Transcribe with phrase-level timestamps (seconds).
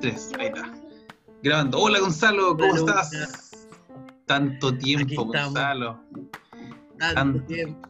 [0.00, 0.72] tres, ahí está.
[1.42, 1.78] Grabando.
[1.78, 3.66] Hola Gonzalo, ¿cómo estás?
[4.26, 6.00] Tanto tiempo, Gonzalo.
[6.98, 7.88] Tanto tiempo.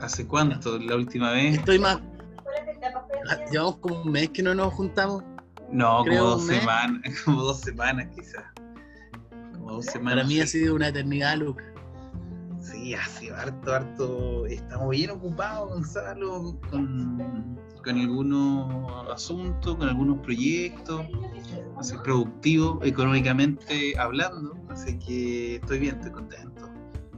[0.00, 0.78] ¿Hace cuánto?
[0.78, 1.58] ¿La última vez?
[1.58, 2.00] Estoy más.
[3.50, 5.22] Llevamos como un mes que no nos juntamos.
[5.70, 8.44] No, como dos semanas, como dos semanas quizás.
[9.52, 10.24] Como dos semanas.
[10.24, 11.64] Para mí ha sido una eternidad, Luca.
[12.60, 14.46] Sí, ha sido harto, harto.
[14.46, 21.06] Estamos bien ocupados, Gonzalo, con, con algunos asuntos, con algunos proyectos,
[21.78, 24.56] así productivo económicamente hablando.
[24.70, 26.70] Así que estoy bien, estoy contento.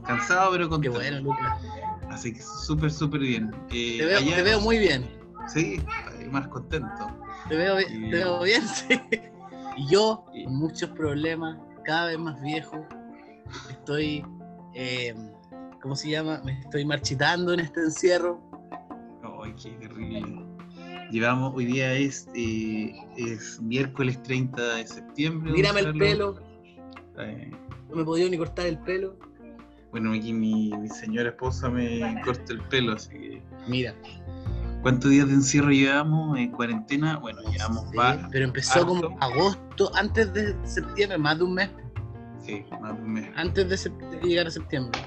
[0.05, 0.99] Cansado, pero contento.
[0.99, 1.61] Qué bueno, Lucas.
[2.09, 3.55] Así que súper, súper bien.
[3.71, 5.07] Eh, te, veo, te, veo, muy bien.
[5.47, 5.81] Sí,
[6.31, 7.07] más contento.
[7.47, 8.99] Te veo, te veo bien, sí.
[9.77, 12.85] Y yo, con muchos problemas, cada vez más viejo,
[13.69, 14.25] estoy,
[14.73, 15.13] eh,
[15.81, 16.41] ¿cómo se llama?
[16.43, 18.41] Me estoy marchitando en este encierro.
[19.43, 20.46] Ay, qué terrible.
[21.11, 25.51] Llevamos, hoy día es, eh, es miércoles 30 de septiembre.
[25.51, 26.39] Mírame el pelo.
[27.19, 27.51] Eh,
[27.89, 29.17] no me he podido ni cortar el pelo.
[29.91, 33.41] Bueno, aquí mi, mi señora esposa me corta el pelo, así que.
[33.67, 33.95] Mira.
[34.81, 37.17] ¿Cuántos días de encierro llevamos en cuarentena?
[37.17, 37.97] Bueno, llevamos sí,
[38.31, 41.69] Pero empezó como agosto, antes de septiembre, más de un mes.
[42.45, 43.29] Sí, más de un mes.
[43.35, 44.99] Antes de, llegar a septiembre.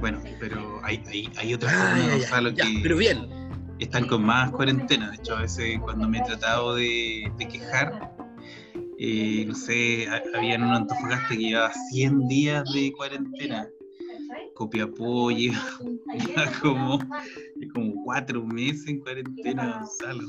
[0.00, 3.45] Bueno, pero hay, hay, hay otras cosas, que pero bien.
[3.78, 5.10] Están con más cuarentena.
[5.10, 8.14] De hecho, a veces cuando me he tratado de, de quejar,
[8.98, 13.68] eh, no sé, había en un Antofagasta que llevaba 100 días de cuarentena.
[14.54, 15.62] Copiapó lleva,
[16.62, 16.98] como,
[17.74, 20.28] como cuatro meses en cuarentena, Gonzalo.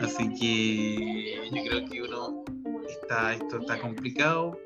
[0.00, 2.44] Así que yo creo que uno
[2.88, 4.58] está, esto está complicado,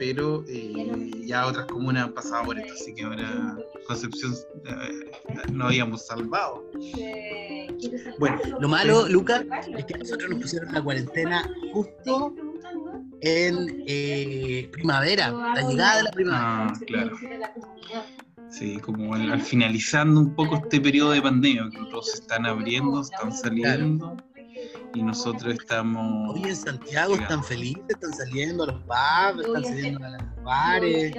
[0.00, 3.54] pero eh, ya otras comunas han pasado por esto, así que ahora
[3.86, 4.32] Concepción
[4.64, 5.10] eh,
[5.52, 6.64] no habíamos salvado.
[8.18, 9.44] Bueno, lo malo, Lucas,
[9.76, 12.34] es que nosotros nos pusieron la cuarentena justo
[13.20, 16.72] en eh, primavera, la llegada de la primavera.
[16.72, 17.18] Ah, claro.
[18.48, 23.02] Sí, como al, finalizando un poco este periodo de pandemia, que todos se están abriendo,
[23.02, 24.16] están saliendo.
[24.94, 26.34] Y nosotros estamos.
[26.34, 31.14] Hoy en Santiago están felices, están saliendo a los pubs, están saliendo a los bares.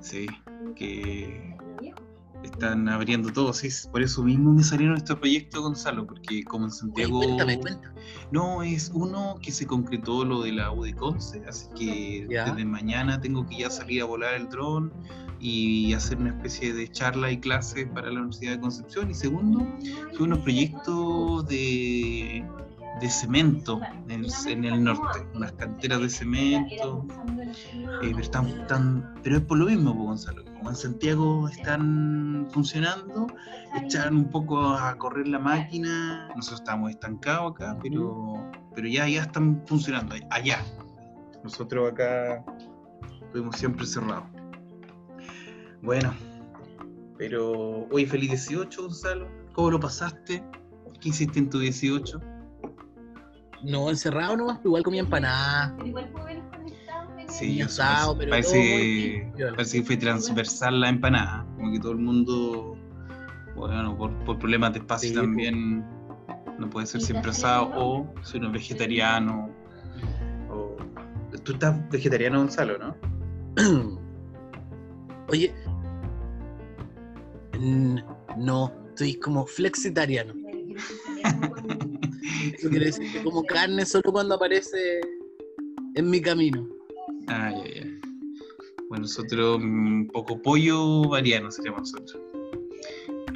[0.00, 0.26] Sí,
[0.74, 1.54] que
[2.44, 6.70] están abriendo todo, sí, por eso mismo me salieron estos proyectos, Gonzalo, porque como en
[6.70, 7.18] Santiago...
[7.20, 7.94] cuéntame, cuéntame.
[8.30, 12.64] No, es uno que se concretó lo de la U de Conce, así que desde
[12.64, 14.92] mañana tengo que ya salir a volar el dron
[15.40, 19.10] y hacer una especie de charla y clase para la Universidad de Concepción.
[19.10, 19.66] Y segundo,
[20.12, 22.44] son unos proyectos de
[23.00, 27.06] de cemento en, el norte, unas canteras de cemento,
[28.02, 33.26] eh, pero, están, pero es por lo mismo, Gonzalo, como en Santiago están funcionando,
[33.82, 39.22] echan un poco a correr la máquina, nosotros estamos estancados acá, pero, pero ya, ya
[39.22, 40.64] están funcionando, allá.
[41.42, 42.44] Nosotros acá
[43.20, 44.24] estuvimos siempre cerrados.
[45.82, 46.14] Bueno,
[47.18, 49.28] pero hoy feliz 18, Gonzalo.
[49.52, 50.42] ¿Cómo lo pasaste?
[51.00, 52.33] ¿Qué hiciste en tu 18?
[53.64, 55.74] No, encerrado nomás, igual comía empanada.
[55.76, 56.10] Pero igual
[57.28, 61.98] Sí, yo asado, pero parece, parece que fue transversal la empanada, como que todo el
[61.98, 62.76] mundo,
[63.56, 65.84] bueno, por, por problemas de espacio también
[66.58, 69.50] no puede ser siempre asado, o si uno es vegetariano,
[70.48, 70.76] o...
[71.42, 72.96] Tú estás vegetariano, Gonzalo, ¿no?
[75.28, 75.52] Oye,
[78.38, 80.34] no, estoy como flexitariano.
[82.56, 85.00] Eso quiere decir que como carne solo cuando aparece
[85.94, 86.68] en mi camino.
[87.28, 87.94] Ah, ya, ya.
[88.88, 92.22] Bueno, nosotros un poco pollo variano seríamos nosotros.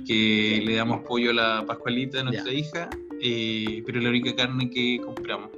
[0.06, 2.88] Que le damos pollo a la Pascualita, a nuestra hija,
[3.20, 5.50] eh, pero la única carne que compramos.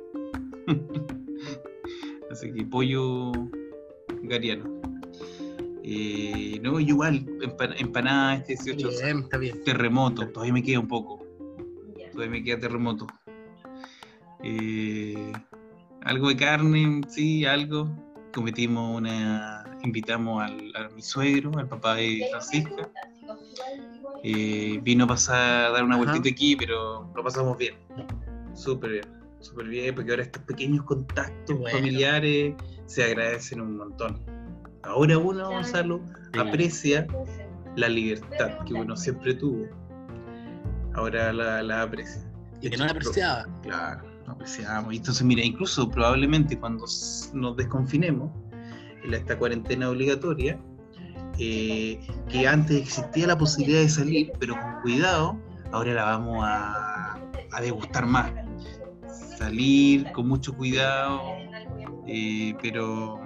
[2.30, 3.32] Así que pollo
[4.22, 4.80] gariano.
[5.82, 7.26] Eh, no, igual,
[7.78, 8.90] empanada este 18.
[8.90, 9.62] está bien.
[9.64, 11.26] Terremoto, todavía me queda un poco.
[12.12, 13.06] Todavía me queda terremoto.
[14.42, 15.32] Eh,
[16.04, 17.90] algo de carne, sí, algo.
[18.34, 19.64] Cometimos una.
[19.82, 22.88] Invitamos al, a mi suegro, al papá de Francisca.
[24.22, 27.74] Eh, vino a pasar a dar una vueltita aquí, pero lo pasamos bien.
[28.52, 29.04] Súper bien,
[29.40, 32.54] súper bien, porque ahora estos pequeños contactos familiares
[32.86, 34.20] se agradecen un montón.
[34.82, 36.02] Ahora uno, Gonzalo,
[36.38, 37.06] aprecia
[37.76, 39.66] la libertad que uno siempre tuvo.
[40.94, 42.22] Ahora la, la aprecia.
[42.60, 43.46] Y que no la apreciaba.
[43.62, 44.09] Claro
[44.90, 46.84] Y entonces, mira, incluso probablemente cuando
[47.34, 48.30] nos desconfinemos,
[49.04, 50.58] en esta cuarentena obligatoria,
[51.38, 55.38] eh, que antes existía la posibilidad de salir, pero con cuidado,
[55.72, 57.18] ahora la vamos a,
[57.52, 58.30] a degustar más.
[59.38, 61.20] salir con mucho cuidado,
[62.06, 63.20] eh, pero,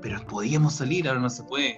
[0.00, 1.76] pero podíamos salir, ahora no se puede.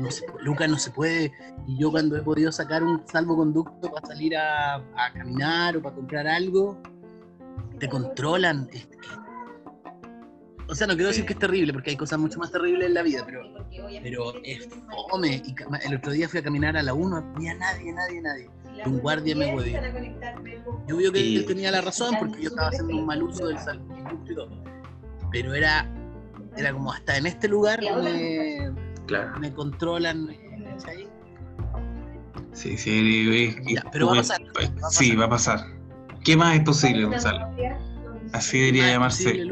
[0.00, 1.32] No se, Lucas no se puede.
[1.66, 5.94] Y yo cuando he podido sacar un salvoconducto para salir a, a caminar o para
[5.94, 6.80] comprar algo,
[7.78, 8.68] te controlan.
[10.68, 12.94] O sea, no quiero decir que es terrible, porque hay cosas mucho más terribles en
[12.94, 13.42] la vida, pero,
[14.02, 14.68] pero es
[15.10, 15.42] fome.
[15.44, 15.54] Y
[15.84, 18.50] el otro día fui a caminar a la 1, no había nadie, nadie, nadie.
[18.86, 19.80] un guardia me huevió.
[20.86, 23.58] Yo veo que él tenía la razón, porque yo estaba haciendo un mal uso del
[23.58, 24.50] salvoconducto y todo.
[25.32, 25.92] Pero era,
[26.56, 28.70] era como hasta en este lugar me,
[29.40, 30.28] me controlan.
[32.52, 33.54] Sí, sí,
[33.92, 34.42] pero va a pasar.
[34.90, 35.60] Sí, va a pasar.
[36.24, 37.48] ¿Qué más es posible, Gonzalo?
[38.32, 39.42] Así debería llamarse.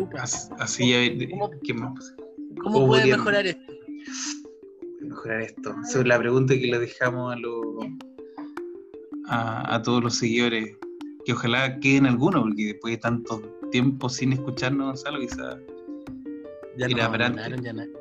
[0.58, 2.14] Así, ¿Cómo, ¿Qué más?
[2.62, 3.72] ¿Cómo, puede mejorar esto?
[5.00, 5.74] Mejorar esto.
[5.84, 7.64] Esa es la pregunta que le dejamos a, los,
[9.28, 10.76] a, todos los seguidores.
[11.24, 13.40] Que ojalá queden algunos, porque después de tanto
[13.70, 15.56] tiempo sin escucharnos, Gonzalo, quizás.
[16.76, 17.97] Ya no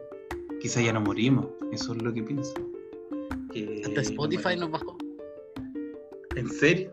[0.68, 1.46] Quizás ya no morimos.
[1.72, 2.54] Eso es lo que pienso.
[3.86, 4.98] Hasta Spotify nos bajó.
[6.36, 6.92] ¿En serio?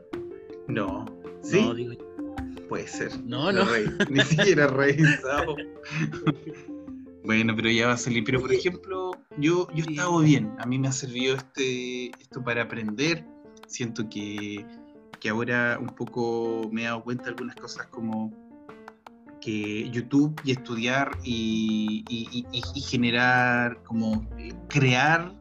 [0.69, 1.05] No.
[1.43, 1.61] ¿Sí?
[1.61, 1.94] No, digo
[2.69, 3.11] Puede ser.
[3.25, 3.65] No, no.
[4.11, 5.56] Ni siquiera revisado.
[7.25, 8.23] bueno, pero ya va a salir.
[8.23, 10.55] Pero por ejemplo, yo, yo he estado bien.
[10.61, 13.25] A mí me ha servido este, esto para aprender.
[13.67, 14.65] Siento que,
[15.19, 18.31] que ahora un poco me he dado cuenta de algunas cosas como
[19.44, 22.05] YouTube y estudiar y,
[22.88, 24.26] generar, como
[24.69, 25.35] crear,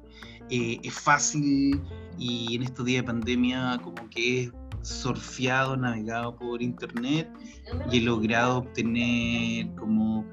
[0.49, 1.81] eh, es fácil
[2.17, 4.51] y en estos días de pandemia como que es
[4.81, 7.29] surfeado, navegado por internet
[7.89, 10.25] y he logrado obtener como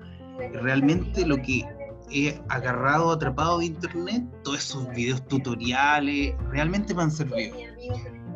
[0.52, 1.64] realmente lo que
[2.11, 7.56] he agarrado, atrapado de internet, todos esos videos tutoriales, realmente me han servido.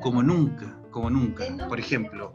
[0.00, 1.44] Como nunca, como nunca.
[1.68, 2.30] Por ejemplo,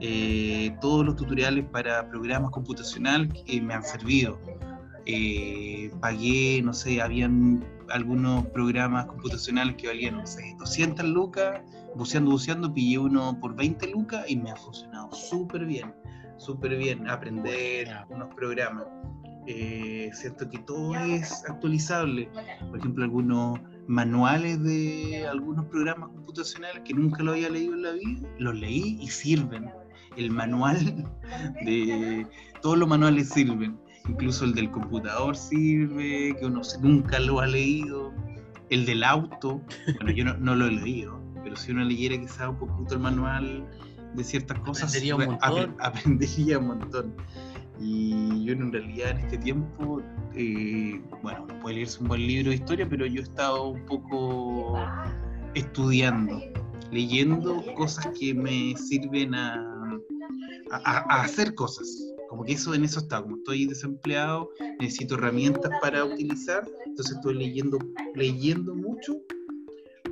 [0.00, 4.38] eh, todos los tutoriales para programas computacionales que me han servido.
[5.06, 11.60] Eh, pagué, no sé, habían algunos programas computacionales que valían, no sé, 200 lucas
[11.94, 15.94] buceando, buceando, pillé uno por 20 lucas y me ha funcionado súper bien,
[16.36, 18.84] súper bien aprender unos programas.
[19.46, 22.28] Eh, siento que todo es actualizable.
[22.68, 27.92] Por ejemplo, algunos manuales de algunos programas computacionales que nunca lo había leído en la
[27.92, 29.70] vida, los leí y sirven.
[30.16, 31.06] El manual
[31.64, 32.26] de
[32.62, 33.78] todos los manuales sirven,
[34.08, 38.12] incluso el del computador sirve, que uno nunca lo ha leído.
[38.70, 39.62] El del auto,
[39.96, 43.00] bueno, yo no, no lo he leído, pero si uno leyera quizás un poquito el
[43.00, 43.64] manual
[44.14, 45.76] de ciertas cosas, aprendería un montón.
[45.78, 47.14] aprendería un montón.
[47.80, 50.02] Y yo en realidad en este tiempo,
[50.34, 53.84] eh, bueno, no puede leerse un buen libro de historia, pero yo he estado un
[53.84, 54.78] poco
[55.54, 56.40] estudiando,
[56.90, 59.75] leyendo cosas que me sirven a,
[60.70, 61.86] a, hacer cosas.
[62.28, 67.34] Como que eso en eso está, como estoy desempleado, necesito herramientas para utilizar, entonces estoy
[67.34, 67.78] leyendo,
[68.14, 69.16] leyendo mucho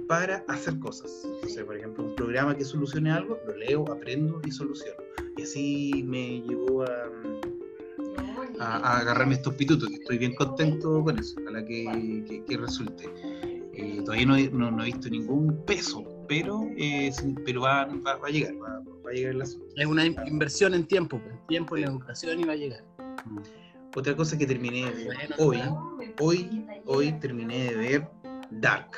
[0.09, 1.11] para hacer cosas.
[1.25, 4.97] O por ejemplo, un programa que solucione algo, lo leo, aprendo y soluciono.
[5.37, 7.11] Y así me llevó a,
[8.61, 13.05] a, agarrarme estos pitutos, que estoy bien contento con eso, ojalá que, que, resulte.
[13.73, 17.11] Eh, todavía no, no, he visto ningún peso, pero, eh,
[17.45, 19.67] pero va, va, a llegar, va, a llegar el asunto.
[19.77, 22.85] Es una inversión en tiempo, en pues, tiempo, en educación y va a llegar.
[23.25, 23.39] Mm.
[23.97, 25.61] Otra cosa que terminé de ver hoy,
[26.21, 28.09] hoy, hoy terminé de ver
[28.51, 28.91] Dark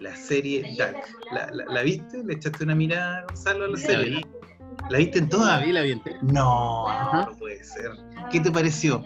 [0.00, 0.96] la serie Dark.
[1.32, 2.24] ¿La, la, viste?
[2.24, 4.26] ¿Le echaste una mirada, Gonzalo, a la serie?
[4.88, 5.58] ¿La viste en toda?
[5.58, 7.92] La vi, la vi No, no puede ser.
[8.32, 9.02] ¿Qué te pareció?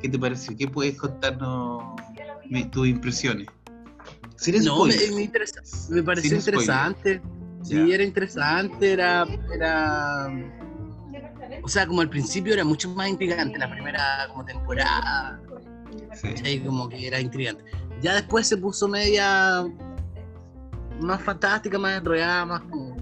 [0.00, 0.56] ¿Qué te pareció?
[0.56, 1.82] ¿Qué puedes contarnos
[2.70, 3.48] tus impresiones?
[4.64, 7.22] no, me, me, interesa, me pareció interesante.
[7.64, 10.28] Sí, era interesante, era, era.
[11.62, 15.40] O sea, como al principio era mucho más intrigante, la primera como temporada.
[16.12, 16.60] Sí.
[16.60, 17.64] Como que era intrigante.
[18.02, 19.64] Ya después se puso media
[21.00, 22.96] más fantástica, más enrollada, más como.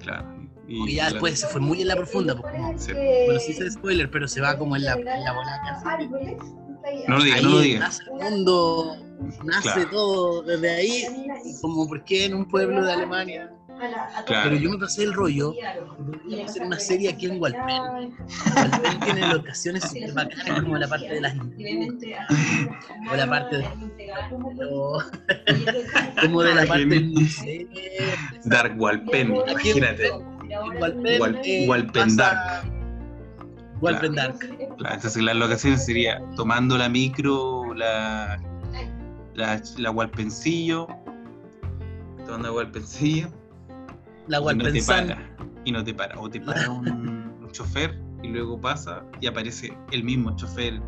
[0.00, 0.34] Claro.
[0.66, 2.34] Y, ya después se fue muy en la profunda.
[2.34, 5.82] Pues, como, Bueno, sí se spoiler, pero se va como en la, en la bola
[7.06, 8.00] No lo digas, no lo digas.
[9.44, 11.06] Nace todo desde ahí,
[11.60, 13.50] como porque en un pueblo de Alemania
[14.26, 15.54] pero yo me pasé el rollo
[16.28, 18.14] de hacer una serie aquí en Walpen.
[18.56, 22.26] Walpen tiene locaciones súper bacanas como la parte de las industrias
[23.10, 23.64] o la parte de
[26.22, 27.68] como de la parte del museo.
[28.44, 30.10] Dark Walpen, imagínate.
[30.80, 32.70] Walpen, Walpen Dark.
[33.80, 34.38] Walpen Dark.
[34.78, 38.40] entonces la locación sería tomando la micro, la,
[39.34, 39.92] la, la
[42.24, 43.32] tomando Walpencillo
[44.26, 45.14] la Walpensan.
[45.64, 46.18] y no te para.
[46.18, 50.80] O te para un, chofer y luego pasa y aparece el mismo chofer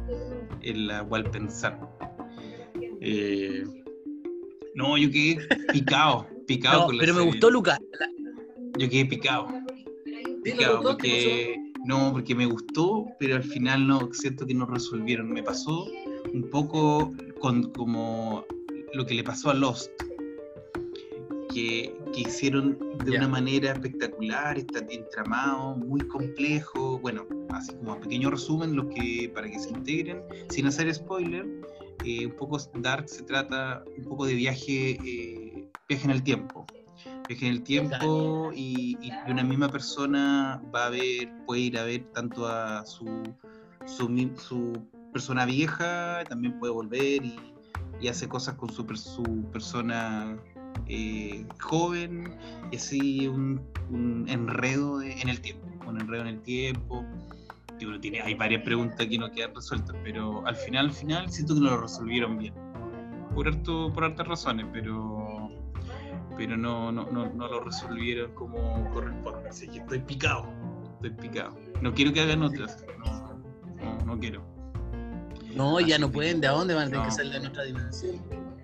[0.63, 1.79] en la cual pensar.
[3.01, 3.63] Eh,
[4.75, 7.79] no, yo quedé picado, picado Pero me gustó Lucas.
[8.79, 9.47] Yo quedé picado.
[10.43, 15.31] Picado porque no, porque me gustó, pero al final no, siento que no resolvieron.
[15.31, 15.87] Me pasó
[16.37, 18.45] un poco con como
[18.93, 19.91] lo que le pasó a Lost,
[21.53, 26.99] que, hicieron de una manera espectacular, está entramado, muy complejo.
[26.99, 31.47] Bueno, así como a pequeño resumen, lo que para que se integren, sin hacer spoiler,
[32.05, 36.65] eh, un poco Dark se trata un poco de viaje, eh, viaje en el tiempo
[37.29, 38.97] viaje en el tiempo y,
[39.29, 43.07] una misma persona va a ver, puede ir a ver tanto a su,
[43.85, 44.09] su,
[45.17, 47.41] persona vieja, también puede volver y,
[48.07, 50.37] hace cosas con su, su persona
[50.89, 52.37] eh, joven
[52.71, 53.59] y así un,
[54.29, 57.03] enredo en el tiempo, un enredo en el tiempo.
[58.03, 61.61] tiene, hay varias preguntas que no quedan resueltas, pero al final, al final siento que
[61.61, 62.53] no lo resolvieron bien.
[63.35, 65.51] Por, harto, por hartas razones, pero
[66.37, 69.49] pero no, no, no, no lo resolvieron como corresponde.
[69.49, 70.47] Así que estoy picado,
[70.97, 71.57] estoy picado.
[71.81, 73.41] No quiero que hagan otras, no,
[73.83, 74.56] no, no quiero.
[75.57, 78.17] No, ya no pueden, ¿de dónde van a tener que salir en otra dimensión?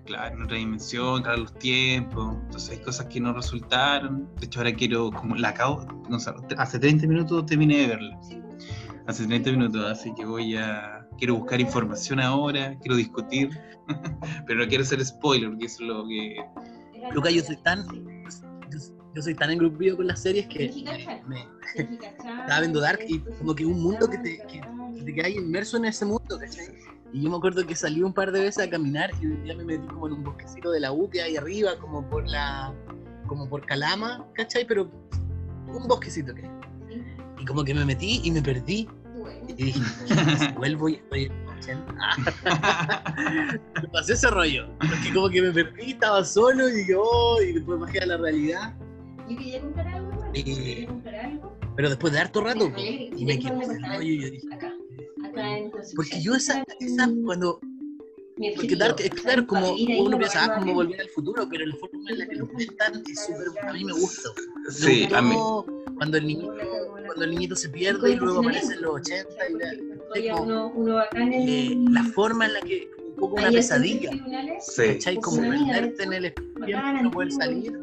[0.05, 2.35] Claro, en otra dimensión, claro, los tiempos.
[2.45, 4.29] Entonces hay cosas que no resultaron.
[4.39, 8.19] De hecho, ahora quiero, como la acabo, no sé, hace 30 minutos terminé de verla.
[9.07, 11.07] Hace 30 minutos, así que voy a.
[11.17, 13.49] Quiero buscar información ahora, quiero discutir,
[14.47, 16.37] pero no quiero hacer spoiler, porque eso es lo que
[17.11, 17.85] Lucas, yo soy tan.
[19.15, 20.71] Yo, soy tan engrupido con las series que
[21.27, 21.47] me,
[22.39, 24.59] estaba viendo Dark y como que un mundo que te, que,
[25.03, 26.39] te quedas inmerso en ese mundo,
[27.11, 29.55] Y yo me acuerdo que salí un par de veces a caminar y un día
[29.55, 32.73] me metí como en un bosquecito de la U que hay arriba, como por la.
[33.27, 34.65] como por Calama, ¿cachai?
[34.65, 34.89] Pero
[35.67, 36.49] un bosquecito que
[37.39, 38.87] Y como que me metí y me perdí.
[39.47, 39.79] Y dije,
[40.57, 41.31] vuelvo y estoy
[43.81, 44.67] me pasé ese rollo.
[44.79, 48.75] Porque como que me perdí, estaba solo y yo, y después bajé a la realidad.
[49.29, 51.57] Yo quería comprar algo, eh, comprar algo.
[51.75, 54.72] Pero después de harto rato, y me quedé ese rollo y yo dije, acá.
[55.95, 57.59] Porque yo esa, esa cuando
[58.55, 62.09] porque Dark, es claro, como uno piensa, ah, como volver al futuro, pero la forma
[62.09, 64.29] en la que lo cuentan es súper, a mí me gusta.
[64.69, 65.35] Sí, a mí.
[65.95, 66.55] Cuando el niñito,
[67.05, 69.29] cuando el niñito se pierde y luego aparece en los 80
[70.15, 74.09] y la, como, eh, la forma en la que, un poco una pesadilla,
[74.59, 74.83] sí.
[74.93, 75.17] ¿cachai?
[75.17, 77.79] Como perderte en el espacio, no poder salir.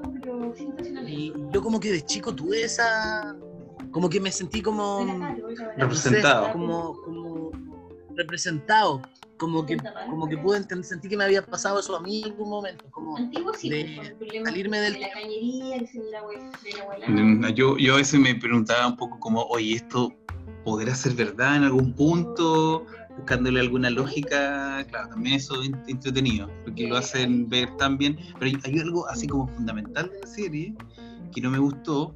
[1.07, 3.37] Y yo como que de chico tuve esa,
[3.93, 5.07] como que me sentí como
[5.77, 6.53] representado.
[6.53, 7.30] como, como
[8.21, 9.03] representado
[9.41, 9.79] como que,
[10.11, 12.85] como que pude entender, sentí que me había pasado eso a mí en algún momento,
[12.91, 14.13] como de
[14.45, 15.01] salirme del...
[15.01, 15.79] La cañería,
[17.55, 20.13] yo, yo a veces me preguntaba un poco como, oye, ¿esto
[20.63, 22.85] podrá ser verdad en algún punto?
[23.17, 28.59] Buscándole alguna lógica, claro, también eso es entretenido, porque lo hacen ver tan bien, pero
[28.63, 30.75] hay algo así como fundamental de la serie
[31.33, 32.15] que no me gustó,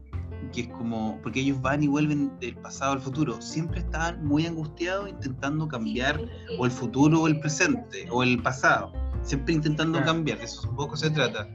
[0.53, 4.47] que es como, porque ellos van y vuelven del pasado al futuro, siempre están muy
[4.47, 6.21] angustiados intentando cambiar
[6.59, 10.77] o el futuro o el presente o el pasado, siempre intentando cambiar, de eso un
[10.77, 11.49] poco se trata.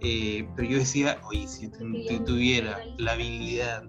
[0.00, 3.84] Eh, pero yo decía, oye, si tuviera la habilidad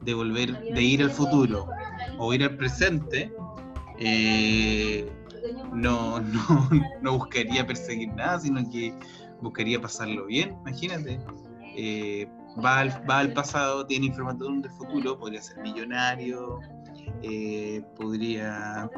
[0.00, 1.68] de volver, de ir al futuro
[2.18, 3.30] o ir al presente,
[3.98, 5.10] eh,
[5.72, 6.70] no, no,
[7.02, 8.94] no buscaría perseguir nada, sino que
[9.40, 11.20] buscaría pasarlo bien, imagínate.
[11.76, 12.28] Eh,
[12.64, 16.60] va al, va al pasado, tiene información del futuro, podría ser millonario,
[17.22, 18.90] eh, podría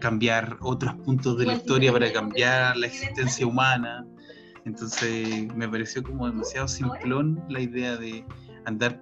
[0.00, 4.06] cambiar otros puntos de la historia para cambiar la existencia humana.
[4.64, 8.24] Entonces me pareció como demasiado simplón la idea de
[8.64, 9.00] andar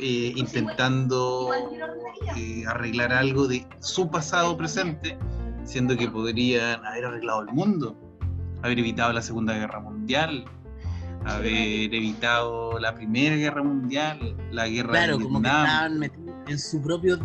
[0.00, 1.50] eh, intentando
[2.36, 5.18] eh, arreglar algo de su pasado presente,
[5.64, 7.96] siendo que podrían haber arreglado el mundo,
[8.62, 10.46] haber evitado la Segunda Guerra Mundial,
[11.24, 16.58] haber evitado la Primera Guerra Mundial, la guerra claro, de como que estaban metidos en
[16.58, 17.16] su propio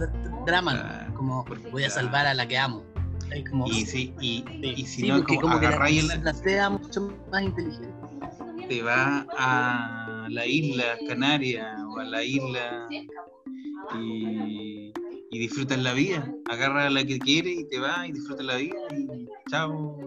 [0.45, 2.83] drama, como voy a salvar a la que amo.
[3.65, 7.43] y sí, y, y si sí, no, como, como que la, el, plantea mucho más
[7.43, 7.89] inteligente.
[8.69, 12.87] Te va a la isla Canaria o a la isla
[13.95, 14.91] y,
[15.31, 16.29] y disfrutas la vida.
[16.49, 19.97] Agarra a la que quiere y te va y disfruta la vida y chao.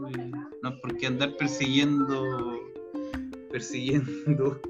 [0.63, 2.70] no es por qué andar persiguiendo
[3.51, 4.61] persiguiendo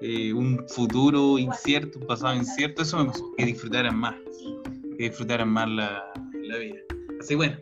[0.00, 4.14] eh, un futuro incierto, un pasado incierto, eso me pasó, que disfrutaran más,
[4.98, 6.12] que disfrutaran más la,
[6.58, 6.78] vida.
[7.20, 7.56] Así bueno,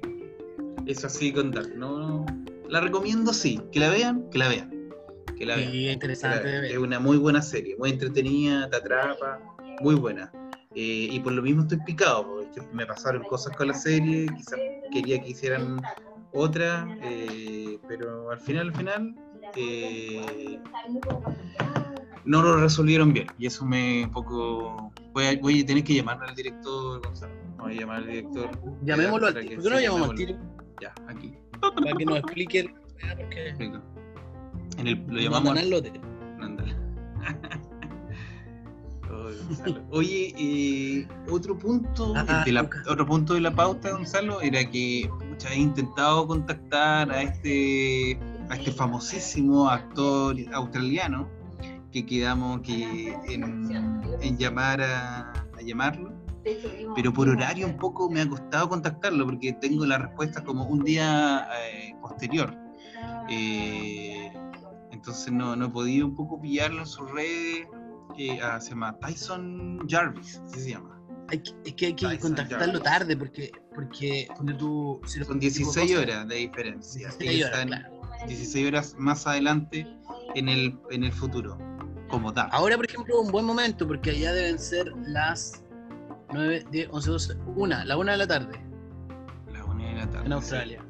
[0.87, 2.27] eso así contar, ¿no?
[2.69, 4.71] La recomiendo sí, que la vean, que la vean.
[5.37, 5.75] Que la vean.
[5.75, 6.73] interesante.
[6.73, 9.41] Es una muy buena serie, muy entretenida, te atrapa.
[9.81, 10.33] muy buena.
[10.75, 14.59] Eh, y por lo mismo estoy picado, porque me pasaron cosas con la serie, quizás
[14.93, 15.81] quería que hicieran
[16.33, 19.15] otra, eh, pero al final, al final,
[19.57, 20.61] eh,
[22.25, 23.27] no lo resolvieron bien.
[23.39, 24.93] Y eso me un poco.
[25.13, 27.35] Voy a, voy a tener que llamar al director Gonzalo.
[27.59, 28.51] Voy a llamar al director.
[28.83, 30.37] Llamémoslo al ¿Por qué no lo llamamos al tiro?
[30.81, 31.35] Ya, aquí.
[31.61, 32.75] Para que nos explique.
[33.17, 33.49] Porque...
[34.79, 35.55] En el, lo llamamos.
[35.55, 35.93] No, lote.
[39.91, 45.09] Oye, eh, otro punto ah, de la, otro punto de la pauta, Gonzalo, era que
[45.29, 48.19] muchas he intentado contactar a este
[48.51, 51.29] a este famosísimo actor australiano
[51.95, 55.33] que quedamos que en, llamar a,
[55.65, 56.13] llamarlo,
[56.95, 60.83] pero por horario un poco me ha costado contactarlo porque tengo la respuesta como un
[60.85, 62.55] día eh, posterior.
[63.31, 64.31] Eh,
[64.91, 67.69] entonces no, no he podido un poco pillarlo en sus redes.
[68.17, 71.01] que ah, se llama Tyson Jarvis, así se llama.
[71.31, 75.01] es que hay que contactarlo tarde porque, porque cuando tú...
[75.07, 77.09] Son 16 horas de diferencia.
[77.09, 77.85] 16 horas,
[78.27, 79.87] 16 horas más adelante
[80.35, 81.59] en el, en el futuro.
[82.53, 85.65] Ahora, por ejemplo, un buen momento, porque allá deben ser las
[86.33, 88.61] 9, 10, 11, 12, 1, la 1 de la tarde.
[89.53, 90.27] La 1 de la tarde.
[90.27, 90.85] En Australia.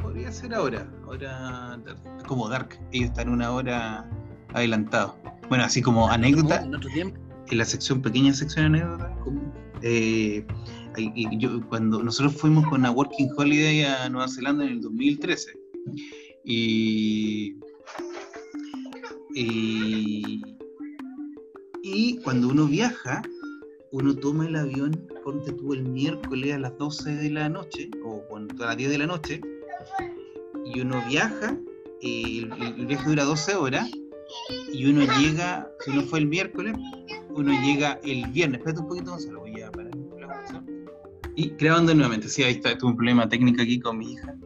[0.00, 0.88] podría ser ahora.
[1.04, 1.78] Ahora,
[2.26, 2.78] como Dark.
[2.92, 4.08] Ellos están una hora
[4.54, 5.18] adelantado.
[5.48, 6.62] Bueno, así como anécdota.
[6.62, 7.18] En otro tiempo.
[7.50, 9.12] En la sección, pequeña sección anécdota,
[9.82, 10.46] eh,
[11.38, 15.58] yo, cuando nosotros fuimos con la Working Holiday a Nueva Zelanda en el 2013
[16.44, 17.54] y
[21.82, 23.22] y, cuando uno viaja,
[23.92, 28.22] uno toma el avión, ponte tú el miércoles a las 12 de la noche, o
[28.36, 29.40] a las 10 de la noche,
[30.64, 31.56] y uno viaja,
[32.02, 32.46] el,
[32.86, 33.90] viaje dura 12 horas,
[34.72, 36.74] y uno llega, si no fue el miércoles,
[37.30, 38.58] uno llega el viernes.
[38.58, 39.30] Espérate un poquito, se
[41.40, 44.36] Y grabando nuevamente, sí, ahí está, tuve un problema técnico aquí con mi hija.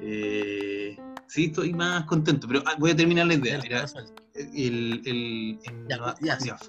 [0.00, 3.60] Eh, sí estoy más contento, pero ah, voy a terminar la idea.
[4.54, 5.58] el, el,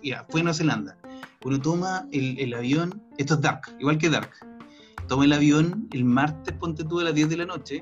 [0.04, 0.97] ya, fue Nueva Zelanda.
[1.45, 4.30] Uno toma el, avión, esto es Dark, igual que Dark.
[5.08, 7.82] Toma el avión el martes, ponte tú a las 10 de la noche.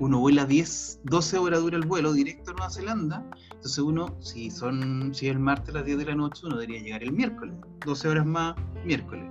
[0.00, 3.24] Uno vuela 10, 12 horas dura el vuelo directo a Nueva Zelanda.
[3.52, 6.56] Entonces uno, si son si es el martes a las 10 de la noche, uno
[6.56, 7.54] debería llegar el miércoles.
[7.86, 9.30] 12 horas más miércoles.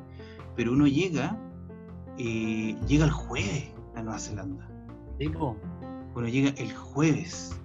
[0.55, 1.37] Pero uno llega,
[2.17, 4.69] eh, llega el jueves a Nueva Zelanda.
[5.19, 5.57] ¿Tipo?
[6.13, 7.59] Bueno, llega el jueves.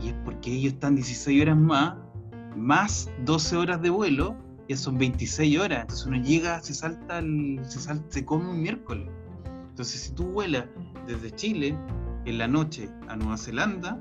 [0.00, 1.96] Y es porque ellos están 16 horas más,
[2.56, 4.36] más 12 horas de vuelo,
[4.68, 5.80] ya son 26 horas.
[5.82, 7.22] Entonces uno llega, se salta,
[7.68, 9.08] se, salta, se come un miércoles.
[9.70, 10.66] Entonces si tú vuelas
[11.06, 11.76] desde Chile
[12.24, 14.00] en la noche a Nueva Zelanda,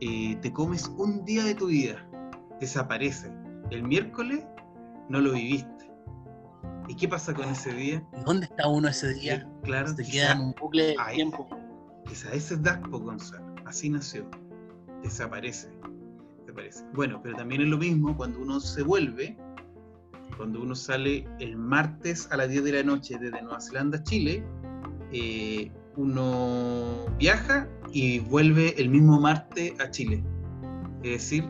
[0.00, 2.06] eh, te comes un día de tu vida.
[2.60, 3.32] Desaparece.
[3.70, 4.44] El miércoles
[5.08, 5.87] no lo viviste.
[6.88, 8.02] ¿Y qué pasa con ese día?
[8.24, 9.46] ¿Dónde está uno ese día?
[9.62, 11.46] claro, te queda en un bucle de tiempo.
[12.10, 14.28] Esa, ese es Daspo Gonzalo, así nació.
[15.02, 15.68] Desaparece.
[16.40, 16.84] Desaparece.
[16.94, 19.36] Bueno, pero también es lo mismo cuando uno se vuelve,
[20.38, 24.02] cuando uno sale el martes a las 10 de la noche desde Nueva Zelanda a
[24.02, 24.42] Chile,
[25.12, 30.24] eh, uno viaja y vuelve el mismo martes a Chile.
[31.02, 31.44] Es decir,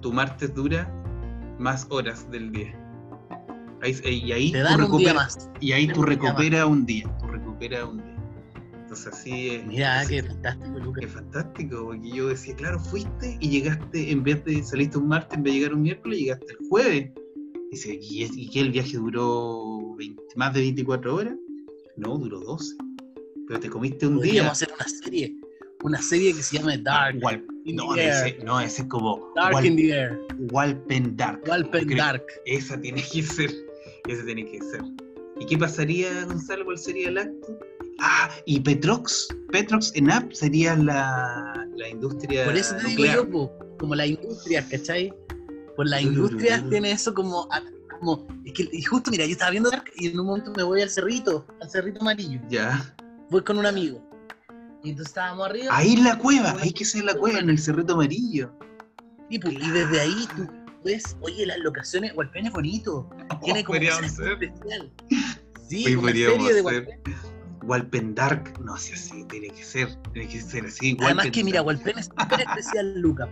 [0.00, 0.88] tu martes dura
[1.58, 2.85] más horas del día.
[3.84, 8.16] Y ahí tú recuperas, y ahí tú recuperas un día, tú recuperas un día.
[8.86, 9.66] Entonces así es.
[9.66, 11.00] Mira, qué fantástico, Lucas.
[11.00, 15.36] Qué fantástico, porque yo decía, claro, fuiste y llegaste, en vez de saliste un martes,
[15.36, 17.10] en vez de llegar un miércoles, llegaste el jueves.
[17.72, 19.96] Dice, ¿y, qué el viaje duró
[20.36, 21.34] más de 24 horas?
[21.96, 22.76] No, duró 12.
[23.48, 24.48] Pero te comiste un día.
[24.48, 25.34] hacer una serie,
[25.82, 27.18] una serie que se llama Dark.
[27.64, 29.32] no, ese, no, ese es como.
[29.34, 30.20] Dark in the Air.
[30.52, 31.42] Walpen Dark.
[31.48, 32.24] Walpen Dark.
[32.44, 33.50] Esa tiene que ser.
[34.08, 34.82] Esa tiene que ser.
[35.38, 36.64] ¿Y qué pasaría, Gonzalo?
[36.64, 37.58] ¿Cuál sería el acto?
[38.00, 42.44] Ah, y Petrox, Petrox en app sería la, la industria.
[42.44, 45.14] Por eso te digo yo, como la industria, ¿cachai?
[45.76, 47.48] Por la industria tiene eso como,
[47.98, 48.26] como.
[48.44, 50.90] Es que y justo, mira, yo estaba viendo y en un momento me voy al
[50.90, 52.40] cerrito, al cerrito amarillo.
[52.48, 52.94] Ya.
[53.30, 54.02] Voy con un amigo.
[54.82, 55.76] Y entonces estábamos arriba.
[55.76, 58.52] Ahí en la cueva, ahí que es la cueva, en el cerrito amarillo.
[59.28, 60.46] Y, pues, y desde ahí tú
[60.86, 63.08] ves, oye, las locaciones, Hualpén es bonito.
[63.44, 64.92] Tiene como un especial.
[65.68, 67.02] Sí, una serie de Hualpén
[67.66, 70.96] Walpen Dark, no sé así, tiene que ser, tiene que ser así.
[71.02, 73.28] Además que mira, Walpen es súper especial, Luca.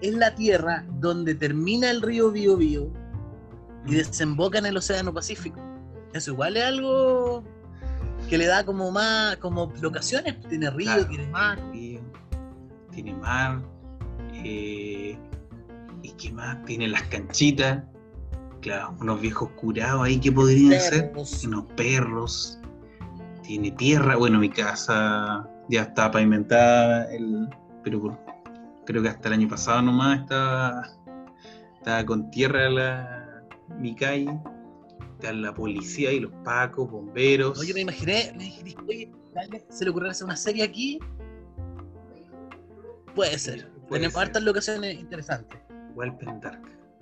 [0.00, 2.92] Es la tierra donde termina el río Bio Bio
[3.86, 3.94] y mm.
[3.94, 5.60] desemboca en el Océano Pacífico.
[6.12, 7.44] Eso igual es algo
[8.28, 11.58] que le da como más, como locaciones, tiene río, tiene mar.
[11.72, 13.62] tiene mar.
[14.34, 15.16] Eh,
[16.02, 16.64] ¿Y qué más?
[16.64, 17.82] Tiene las canchitas.
[18.60, 21.12] Claro, unos viejos curados ahí que podrían ser.
[21.44, 22.60] Unos perros.
[23.42, 24.16] Tiene tierra.
[24.16, 27.12] Bueno, mi casa ya está pavimentada.
[27.12, 27.48] El,
[27.82, 28.18] pero
[28.86, 30.88] creo que hasta el año pasado nomás estaba,
[31.76, 33.44] estaba con tierra la,
[33.78, 34.38] mi calle.
[35.14, 37.58] Está la policía y los pacos, bomberos.
[37.58, 39.12] Oye, me imaginé, me imaginé, oye,
[39.68, 40.98] se le ocurrió hacer una serie aquí.
[43.14, 43.70] Puede ser.
[43.88, 45.58] Tenemos hartas locaciones interesantes.
[45.94, 46.60] Welpen Dark.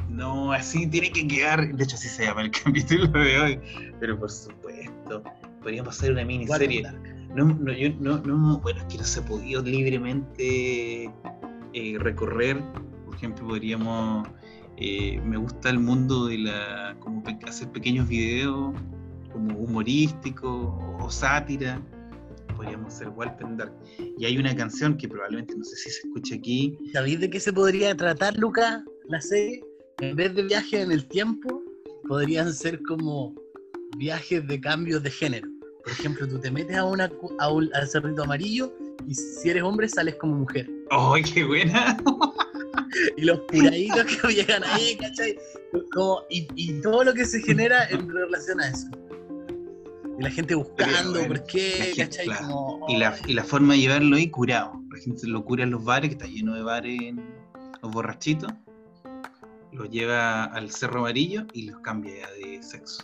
[0.08, 1.74] No, así tiene que quedar.
[1.74, 3.60] De hecho, así se llama el capítulo de hoy.
[4.00, 5.22] Pero por supuesto,
[5.62, 6.82] podríamos hacer una miniserie.
[7.34, 11.04] No, no, yo, no, no, bueno, es que no se ha podido libremente
[11.72, 12.60] eh, recorrer.
[13.04, 14.28] Por ejemplo, podríamos.
[14.76, 16.96] Eh, me gusta el mundo de la.
[16.98, 18.74] como hacer pequeños videos,
[19.32, 21.80] como humorísticos o sátira
[22.60, 23.72] podríamos Walpen Dark.
[24.18, 26.76] Y hay una canción que probablemente no sé si se escucha aquí.
[26.92, 29.64] ¿Sabéis de qué se podría tratar, Luca, la serie?
[30.00, 31.62] En vez de viajes en el tiempo,
[32.06, 33.34] podrían ser como
[33.96, 35.48] viajes de cambios de género.
[35.82, 38.74] Por ejemplo, tú te metes a, una, a un, al cerrito amarillo
[39.08, 40.68] y si eres hombre sales como mujer.
[40.90, 41.96] ¡Ay, qué buena!
[43.16, 45.38] y los puraditos que llegan ahí, ¿cachai?
[45.94, 48.86] Como, y, y todo lo que se genera en relación a eso
[50.20, 51.94] y la gente buscando, ¿por qué?
[52.88, 54.78] y, la, y la forma de llevarlo ahí curado.
[54.92, 57.14] La gente lo cura en los bares, que está lleno de bares,
[57.82, 58.52] los borrachitos.
[59.72, 63.02] Los lleva al Cerro Amarillo y los cambia de sexo.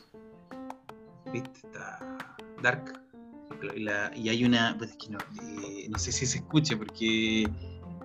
[1.32, 1.50] ¿Viste?
[1.64, 2.18] Está
[2.62, 3.00] dark.
[4.14, 4.74] Y, hay una.
[4.76, 7.48] Pues es que no, eh, no sé si se escucha porque.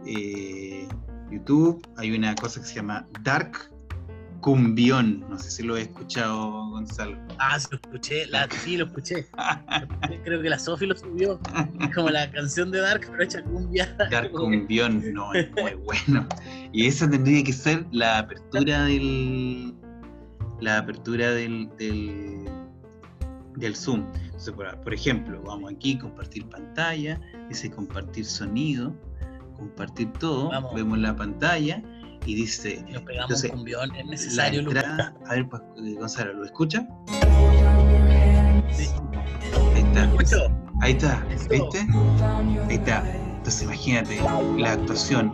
[0.06, 0.88] Eh,
[1.30, 3.71] YouTube hay una cosa que se llama Dark
[4.42, 7.18] Cumbión, no sé si lo he escuchado, Gonzalo.
[7.38, 9.28] Ah, sí lo escuché, la, sí lo escuché.
[10.24, 11.40] Creo que la Sofi lo subió.
[11.80, 13.96] Es como la canción de Dark, pero hecha cumbia.
[14.10, 16.28] Dark Cumbión, no, es muy bueno.
[16.74, 19.76] Y esa tendría que ser la apertura del.
[20.60, 22.50] La apertura del, del,
[23.56, 24.06] del Zoom.
[24.26, 28.96] Entonces, por, por ejemplo, vamos aquí, compartir pantalla, dice compartir sonido,
[29.56, 31.84] compartir todo, vemos la pantalla
[32.26, 32.84] y dice.
[32.90, 34.62] Nos pegamos entonces, un cumbión, es necesario.
[34.62, 35.62] La entrada, a ver, pues,
[35.98, 36.88] Gonzalo, ¿lo escucha?
[38.72, 38.88] Sí.
[39.76, 39.82] Ahí
[40.22, 40.48] está.
[40.82, 41.88] Ahí está, ¿viste?
[42.68, 43.04] Ahí está.
[43.38, 44.20] Entonces imagínate
[44.58, 45.32] la actuación.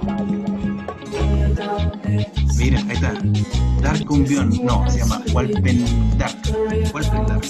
[2.58, 3.14] Mira, ahí está.
[3.82, 4.50] Dark Cumbión.
[4.64, 5.86] No, se llama Walpen
[6.18, 6.38] Dark.
[6.94, 7.44] Walpen Dark.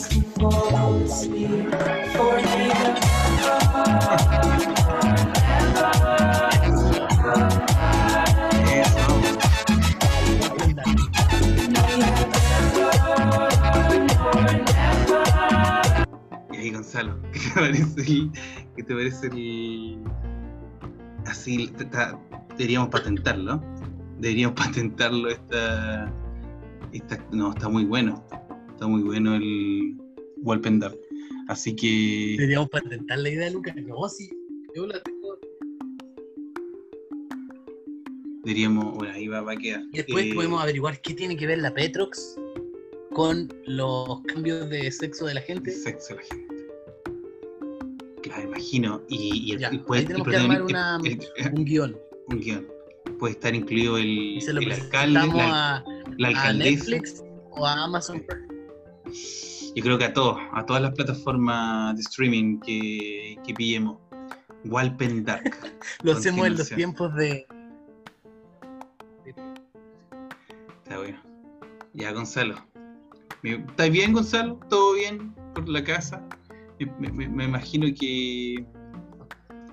[17.59, 18.31] Parece el,
[18.75, 19.97] qué te parece el
[21.25, 21.71] así
[22.57, 23.61] deberíamos patentarlo?
[24.19, 26.11] Deberíamos patentarlo esta,
[26.91, 28.25] esta no, está muy bueno.
[28.71, 29.97] Está muy bueno el
[30.37, 30.95] Walpendar.
[31.47, 33.75] Así que deberíamos patentar la idea, Lucas.
[33.75, 34.29] No, sí,
[34.75, 35.39] yo la tengo.
[38.43, 39.83] Diríamos, bueno, ahí va, a quedar.
[39.91, 42.35] Y después eh, podemos averiguar qué tiene que ver la Petrox
[43.13, 45.71] con los cambios de sexo de la gente.
[45.71, 46.46] Sexo de la gente
[48.43, 49.01] imagino.
[49.09, 51.97] Y, el, puede, tenemos que armar un guion.
[52.29, 52.67] Un guion.
[53.19, 55.83] Puede estar incluido el, el alcalde, la,
[56.17, 56.49] la alcaldesa.
[56.49, 58.21] A Netflix o a Amazon
[59.75, 63.97] Yo creo que a todos, a todas las plataformas de streaming que, que pillemos.
[64.65, 65.55] Walpen Dark.
[66.03, 67.47] Lo hacemos en los tiempos de.
[70.83, 71.21] Está bueno.
[71.93, 72.55] Ya, Gonzalo.
[73.43, 74.59] ¿Estás bien, Gonzalo?
[74.69, 76.21] ¿Todo bien por la casa?
[76.99, 78.65] Me, imagino que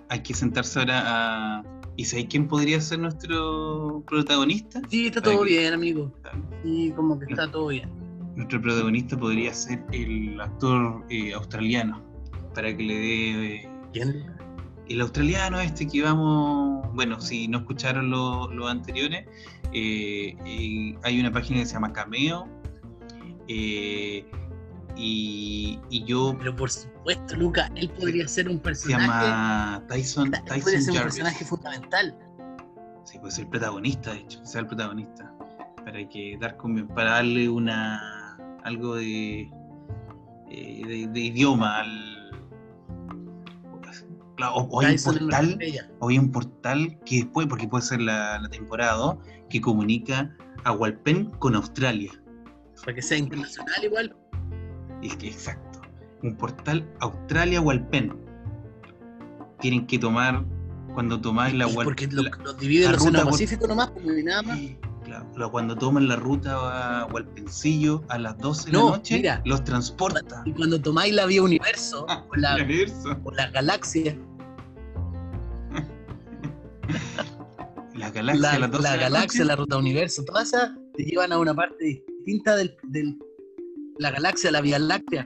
[0.09, 1.64] hay que sentarse ahora a...
[1.97, 4.81] ¿Y sabes quién podría ser nuestro protagonista?
[4.88, 6.12] Sí, está todo bien, amigo.
[6.64, 7.88] Sí, como que está todo bien.
[8.35, 12.03] Nuestro protagonista podría ser el actor eh, australiano,
[12.53, 13.55] para que le dé...
[13.55, 14.27] Eh, ¿Quién?
[14.88, 16.93] El australiano este que vamos...
[16.95, 19.27] Bueno, si no escucharon los lo anteriores,
[19.73, 20.37] eh,
[21.03, 22.49] hay una página que se llama Cameo.
[23.49, 24.25] Eh,
[24.96, 26.35] y, yo.
[26.38, 29.02] Pero por supuesto, Luca, él podría ser un personaje.
[29.02, 32.18] Se llama Tyson, Tyson podría ser un personaje fundamental.
[33.04, 35.33] Sí, puede ser el protagonista, de hecho, que sea el protagonista.
[35.85, 36.57] Para que dar
[36.94, 39.50] para darle una algo de,
[40.50, 42.30] eh, de, idioma al.
[44.54, 45.59] o, hay un portal,
[46.00, 49.16] o hay un portal que después, porque puede ser la, la temporada 2,
[49.50, 52.12] que comunica a Walpen con Australia.
[52.80, 54.16] Para que sea internacional igual
[55.05, 55.81] exacto.
[56.23, 58.14] Un portal Australia-Walpen.
[59.61, 60.45] Tienen que tomar,
[60.95, 62.23] cuando tomáis la Porque lo,
[62.55, 64.59] divide el Océano Pacífico nomás, pues, nada más.
[65.05, 69.62] Claro, cuando toman la ruta o al pensillo a las 12 de la noche, los
[69.62, 70.43] transporta.
[70.47, 72.57] Y cuando tomáis la vía universo, o, la,
[73.23, 74.17] o la galaxia.
[77.95, 82.03] la galaxia, la, la, galaxia, la ruta universo, todas esas te llevan a una parte
[82.07, 83.19] distinta del, del
[83.98, 85.24] la galaxia, la Vía Láctea,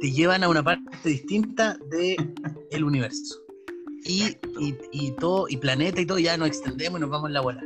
[0.00, 3.40] te llevan a una parte distinta del universo.
[4.04, 4.36] Y,
[4.92, 7.62] y, todo, y planeta y todo, ya nos extendemos y nos vamos en la bola.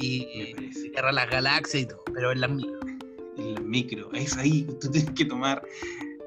[0.00, 0.26] Y,
[0.72, 2.80] cierra las galaxias y todo, pero en las micro.
[3.36, 5.62] En las micro, es ahí, tú tienes que tomar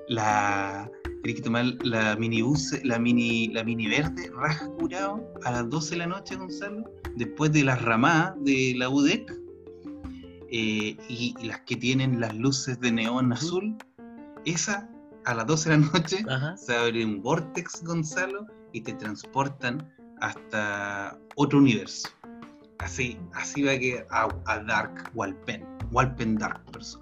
[0.08, 0.90] la.
[1.24, 5.92] Tienes que tomar la minibus, la mini, la mini verde, raja curado, a las 12
[5.92, 6.84] de la noche, Gonzalo,
[7.16, 9.32] después de las ramadas de la UDEC,
[10.52, 13.76] eh, y, las que tienen las luces de neón azul,
[14.46, 14.90] esa
[15.26, 16.26] a las 12 de la noche
[16.58, 22.10] se abre un vortex, Gonzalo, y te transportan hasta otro universo.
[22.80, 27.02] Así, así va que a, a Dark Walpen, Walpen Dark Person.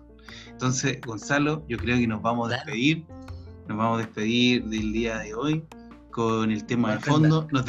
[0.51, 3.05] Entonces, Gonzalo, yo creo que nos vamos a despedir.
[3.67, 5.65] Nos vamos a despedir del día de hoy
[6.11, 7.65] con el tema de fondo, nos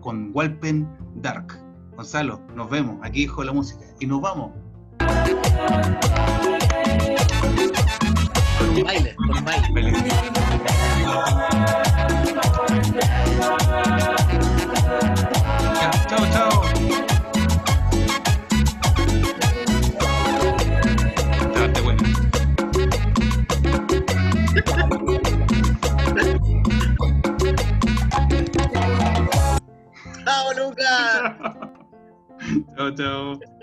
[0.00, 1.58] con Walpen Dark.
[1.96, 2.98] Gonzalo, nos vemos.
[3.02, 4.52] Aquí dejo la música y nos vamos.
[8.74, 9.92] Con baile, con baile.
[16.08, 16.50] Chao, chao.
[21.54, 22.02] Date bueno.
[30.24, 31.32] ¡Chao, Lucas!
[32.76, 33.59] chao, chao.